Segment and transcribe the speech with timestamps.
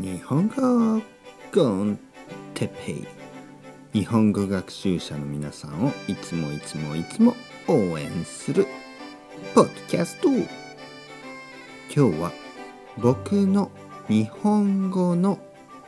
[0.00, 1.02] 日本語
[1.52, 1.98] コン
[2.54, 3.06] テペイ。
[3.92, 7.34] 日本語学習者の皆さんをいつもいつもいつも
[7.66, 8.68] 応援する
[9.56, 10.28] ポッドキャスト。
[10.28, 12.32] 今日は
[12.96, 13.72] 僕の
[14.06, 15.40] 日本語の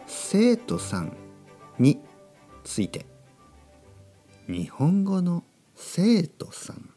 [0.08, 1.16] 生徒さん
[1.78, 2.00] に
[2.64, 3.06] ついて。
[4.48, 5.44] 日本語の
[5.76, 6.90] 生徒さん。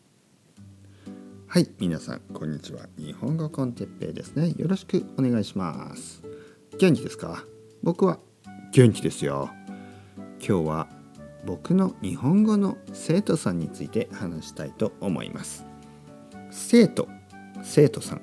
[1.48, 2.88] はい皆さんこんにちは。
[2.98, 4.56] 日本語コンテッペイですね。
[4.58, 6.33] よろしくお願いします。
[6.80, 7.46] 元気ですか？
[7.82, 8.20] 僕は
[8.72, 9.50] 元気ですよ。
[10.46, 10.88] 今日は
[11.46, 15.66] 僕の日本語の生徒さんについて話したいと思います。
[16.50, 17.08] 生徒
[17.62, 18.22] 生徒さん。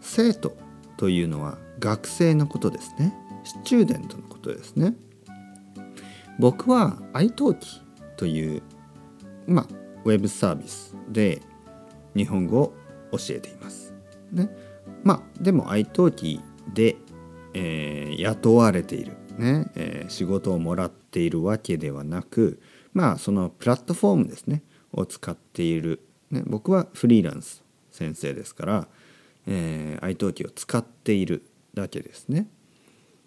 [0.00, 0.56] 生徒
[0.98, 3.14] というのは学生のことですね。
[3.44, 4.94] スチューデントのことですね。
[6.38, 7.82] 僕は iTalki
[8.16, 8.62] という
[9.46, 9.66] まあ
[10.04, 11.40] ウェブサービスで
[12.14, 12.74] 日本語を
[13.12, 13.94] 教えています。
[14.30, 14.48] ね、
[15.02, 16.40] まあでも iTalki
[16.72, 16.96] で、
[17.54, 19.70] えー、雇われている、ね。
[19.74, 22.60] えー、仕事をもらっているわけではなく
[22.92, 24.62] まあそのプラットフォームですね。
[24.92, 28.88] を使っている、ね、僕はフリーランス先生ですから、
[29.46, 32.48] えー、iTalki を使っているだけですね。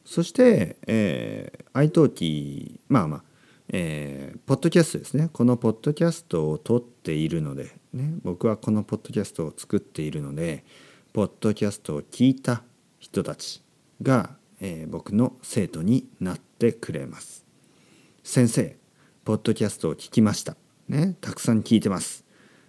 [0.05, 3.23] そして、えー、iTalki まあまあ
[3.69, 5.29] えー、ポッドキャストですね。
[5.31, 10.65] このポッドキャストを撮っているので、ね、僕はこのポッドキャストを作っているので
[11.13, 12.63] ポッドキャストを聞いた
[12.99, 13.62] 人たち。
[14.01, 17.45] が、えー、僕の生徒になってくれます。
[18.23, 18.77] 先生
[19.25, 20.55] ポッドキャストを聞きました、
[20.87, 22.25] ね、たくさん聞いてます、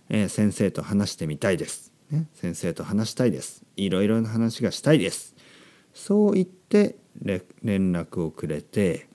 [0.09, 3.65] えー、先生と話してみたいです、ね、先生と話したいです。
[3.77, 5.35] いろいろな話がしたいです。
[5.93, 9.09] そう言って連絡をくれて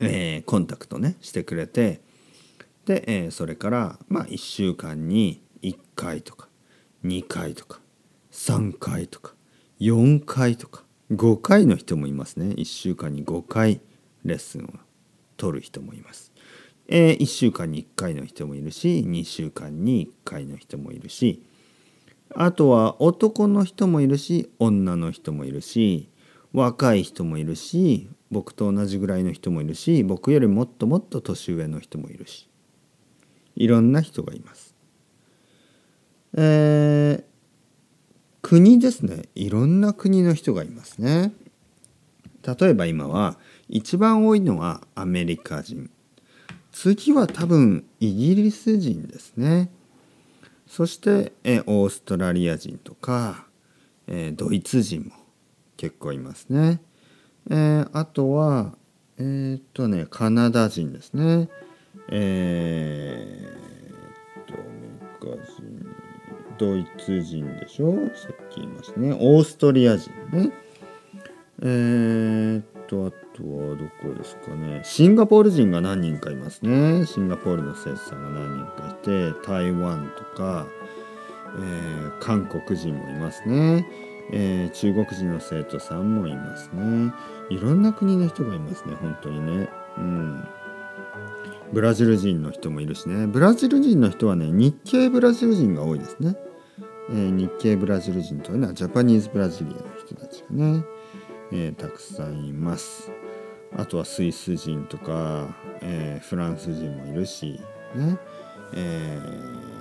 [0.00, 2.00] えー、コンタクトねしてくれて
[2.86, 6.48] で、えー、それからまあ1週間に1回とか
[7.04, 7.80] 2回とか
[8.32, 9.34] 3回とか
[9.80, 13.80] 4回とか5回の人もいますね1週間に5回
[14.24, 14.68] レッスンを
[15.36, 16.32] 取る人もいます。
[16.88, 21.42] えー、1週間に1回の人もいるし2週間に1回の人もいるし
[22.34, 26.08] あとは男の人もいるし女の人もいるし
[26.52, 32.48] 若い人もいるし僕と同じぐらいの人もいるし僕よりもっともっと年上の人もいるし
[33.54, 34.74] いろんな人がいます。
[36.34, 37.24] えー、
[38.42, 41.32] 国ですねいろんな国の人がいますね。
[42.42, 43.38] 例えば今は
[43.68, 45.88] 一番多いのはアメリカ人
[46.72, 49.70] 次は多分イギリス人ですね
[50.66, 53.46] そしてえオーストラリア人とか
[54.08, 55.12] えドイツ人も
[55.76, 56.80] 結構いますね。
[57.50, 58.74] え、あとは
[59.18, 61.48] えー、っとねカナダ人ですね
[62.08, 63.51] え
[66.58, 67.94] ドイツ人でしょ？
[68.14, 69.12] さっき言いますね。
[69.12, 70.52] オーストリア人ね。
[71.62, 74.80] えー、っとあとはどこですかね。
[74.84, 77.06] シンガポール人が何人かいますね。
[77.06, 80.66] シンガポールの生徒さんが何人かいて台湾とか、
[81.56, 83.86] えー、韓国人もいますね。
[84.32, 87.12] えー、中国人の生徒さんもいますね。
[87.50, 89.68] いろんな国の人がいますね本当にね。
[89.98, 90.44] うん。
[91.72, 93.26] ブラジル人の人もいるしね。
[93.26, 96.36] ブラジル人の人はね日系ブラジル人が多いですね、
[97.10, 100.84] えー、日系ブラジル人というのはジャパニーズブラジリアの人たちがね、
[101.52, 103.10] えー、たくさんいます。
[103.74, 107.58] あとはスイス人とか、えー、フランス人もいるし
[107.94, 108.18] ね
[108.74, 109.18] え、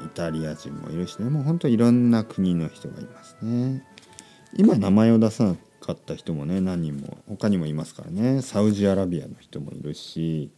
[0.06, 1.30] イタリア人もいるしね。
[1.30, 3.86] もうほんといろんな国の人がいますね。
[4.56, 8.42] 今名前を出さなかった人もね何人も他にもいますからね。
[8.42, 10.52] サウジアラビアの人もいるし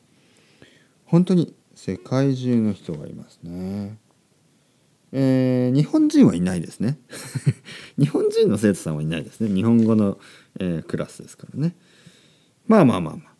[1.13, 4.00] 本当に世界中の人がいますね。
[5.12, 6.97] えー、日本人はいないですね。
[8.01, 9.53] 日本人の生徒さんはいないですね。
[9.53, 10.18] 日本語の、
[10.59, 11.75] えー、クラスですからね。
[12.66, 13.35] まあまあまあまあ。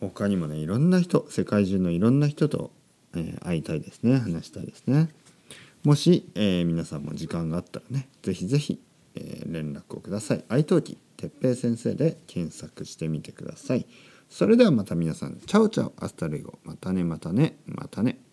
[0.00, 2.72] 他にもねいろんな人世界中のいろんな人と、
[3.14, 5.10] えー、会いたいですね話したいですね。
[5.84, 8.80] もし、え、皆さんも時間があったらね是非是非
[9.16, 10.44] え、連絡をください。
[10.48, 13.86] italki 哲平先生で検索してみてください。
[14.28, 18.25] それではまた皆さん、 ciao ciao、 hasta luego、またねまたね、またね。